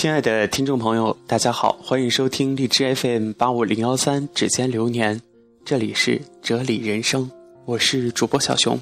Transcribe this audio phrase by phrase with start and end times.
[0.00, 5.20] 亲爱的听众朋友，大家好，欢迎收听荔枝 FM 八五零幺三指尖流年，
[5.62, 7.30] 这里是哲理人生，
[7.66, 8.80] 我是主播小熊。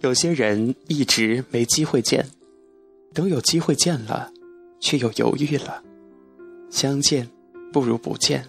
[0.00, 2.26] 有些人一直没机会见，
[3.14, 4.32] 等有机会见了，
[4.80, 5.80] 却又犹豫了，
[6.68, 7.30] 相见
[7.72, 8.44] 不如不见。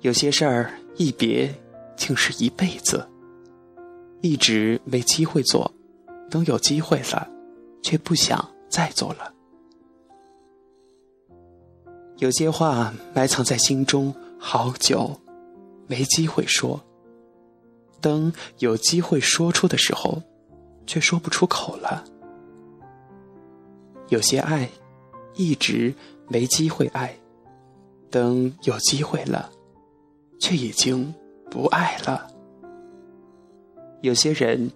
[0.00, 1.54] 有些事儿一别
[1.98, 3.06] 竟是一辈子，
[4.22, 5.70] 一直没机会做。
[6.30, 7.28] 等有机会了，
[7.82, 9.32] 却不想再做了。
[12.18, 15.18] 有些话埋藏在心中好久，
[15.86, 16.80] 没机会说。
[18.00, 20.22] 等有机会说出的时候，
[20.86, 22.04] 却说不出口了。
[24.08, 24.68] 有些爱
[25.34, 25.94] 一直
[26.28, 27.16] 没机会爱，
[28.10, 29.50] 等有机会了，
[30.38, 31.14] 却已经
[31.50, 32.26] 不爱了。
[34.02, 34.70] 有些人。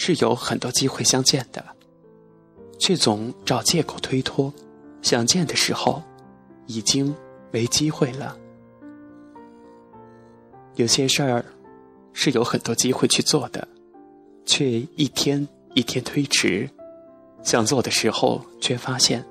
[0.00, 1.64] 是有很多机会相见的，
[2.78, 4.54] 却总找借口推脱。
[5.02, 6.00] 想见的时候，
[6.66, 7.12] 已经
[7.50, 8.38] 没机会了。
[10.76, 11.44] 有些事儿
[12.12, 13.66] 是有很多机会去做的，
[14.46, 16.70] 却一天一天推迟。
[17.42, 19.26] 想做的时候，却发现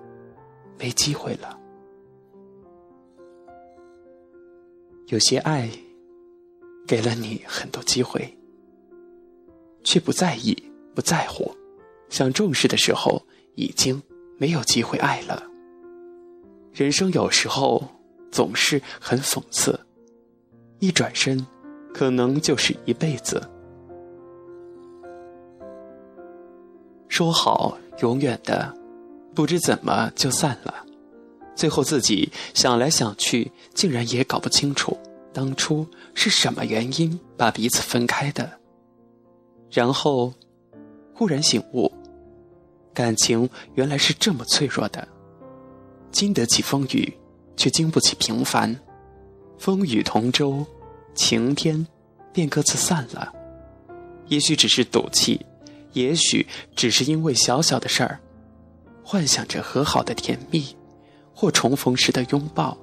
[0.77, 1.57] 没机会了。
[5.07, 5.71] 有些爱
[6.85, 8.36] 给了你很多机会。
[9.87, 10.53] 却不在意，
[10.93, 11.49] 不在乎，
[12.09, 13.23] 想重视的时候，
[13.55, 14.03] 已经
[14.37, 15.41] 没有机会爱了。
[16.73, 17.81] 人生有时候
[18.29, 19.79] 总是很讽刺，
[20.79, 21.47] 一转身，
[21.93, 23.41] 可能就是一辈子。
[27.07, 28.75] 说好永远的，
[29.33, 30.85] 不知怎么就散了，
[31.55, 34.97] 最后自己想来想去，竟然也搞不清楚
[35.31, 38.51] 当初是什么原因把彼此分开的。
[39.69, 40.33] 然后，
[41.13, 41.91] 忽然醒悟，
[42.93, 45.07] 感情原来是这么脆弱的，
[46.11, 47.13] 经得起风雨，
[47.55, 48.75] 却经不起平凡。
[49.57, 50.65] 风雨同舟，
[51.13, 51.85] 晴天
[52.31, 53.33] 便各自散了。
[54.27, 55.45] 也许只是赌气，
[55.93, 56.45] 也许
[56.75, 58.19] 只是因为小小的事儿，
[59.03, 60.75] 幻想着和好的甜蜜，
[61.33, 62.77] 或重逢时的拥抱。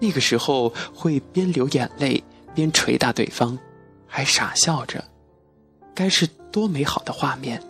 [0.00, 2.22] 那个时候会边流眼泪
[2.54, 3.58] 边捶打对方，
[4.06, 5.02] 还傻笑着。
[5.98, 7.60] 该是多美好的画面！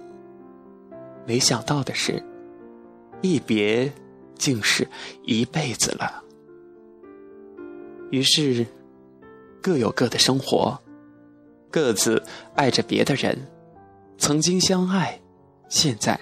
[1.27, 2.23] 没想到的是，
[3.23, 3.91] 一别
[4.37, 4.87] 竟是
[5.25, 6.23] 一辈子了。
[8.11, 8.67] 于是，
[9.63, 10.79] 各有各的生活，
[11.71, 12.23] 各自
[12.55, 13.35] 爱着别的人。
[14.19, 15.19] 曾经相爱，
[15.71, 16.21] 现在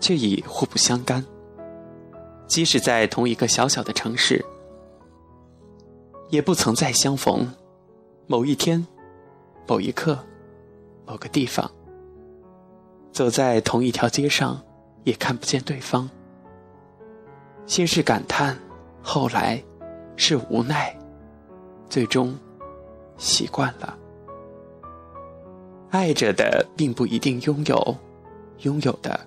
[0.00, 1.22] 却已互不相干。
[2.46, 4.42] 即使在同一个小小的城市，
[6.30, 7.52] 也不曾再相逢。
[8.26, 8.86] 某一天，
[9.68, 10.18] 某一刻。
[11.06, 11.70] 某个地方，
[13.12, 14.60] 走在同一条街上，
[15.04, 16.10] 也看不见对方。
[17.64, 18.58] 先是感叹，
[19.02, 19.62] 后来
[20.16, 20.96] 是无奈，
[21.88, 22.36] 最终
[23.16, 23.96] 习惯了。
[25.90, 27.96] 爱着的并不一定拥有，
[28.62, 29.18] 拥有的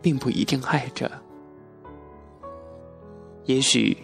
[0.00, 1.10] 并不一定爱着。
[3.44, 3.96] 也许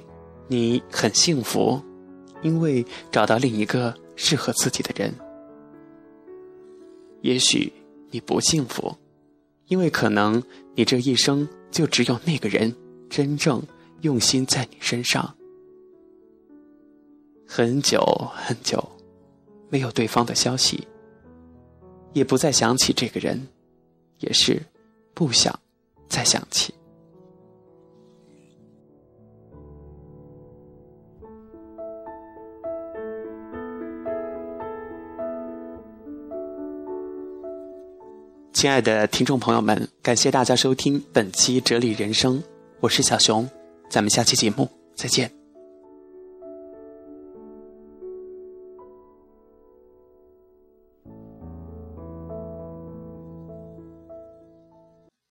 [0.49, 1.81] 你很幸福，
[2.43, 5.15] 因为找到另一个适合自己的人。
[7.23, 7.73] 也许
[8.11, 8.97] 你不幸福，
[9.67, 10.43] 因为可能
[10.75, 12.75] 你这一生就只有那个人
[13.09, 13.63] 真正
[14.01, 15.35] 用心在你身上。
[17.47, 18.01] 很久
[18.35, 18.83] 很久，
[19.69, 20.87] 没有对方的消息，
[22.13, 23.49] 也不再想起这个人，
[24.21, 24.63] 也是
[25.15, 25.59] 不想
[26.09, 26.73] 再想起。
[38.61, 42.39] 亲爱的听众朋友们，感谢大家收听本期《哲理人生》，
[42.81, 43.49] 我是小熊，
[43.89, 45.40] 咱们下期节目再见。